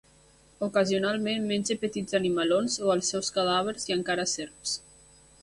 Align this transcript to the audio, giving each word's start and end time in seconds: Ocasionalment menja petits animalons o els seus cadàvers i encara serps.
Ocasionalment 0.67 1.45
menja 1.51 1.77
petits 1.83 2.17
animalons 2.21 2.79
o 2.87 2.91
els 2.95 3.13
seus 3.15 3.31
cadàvers 3.37 3.87
i 3.93 3.97
encara 3.99 4.27
serps. 4.35 4.75